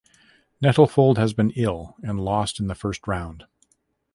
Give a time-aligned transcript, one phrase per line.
[0.63, 3.45] Nettlefold had been ill and lost in the first round.